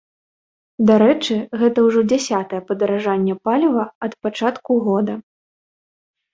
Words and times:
Дарэчы, 0.89 1.37
гэта 1.63 1.77
ўжо 1.89 1.99
дзясятае 2.15 2.61
падаражанне 2.71 3.37
паліва 3.45 3.83
ад 4.09 4.13
пачатку 4.25 4.81
года. 4.91 5.13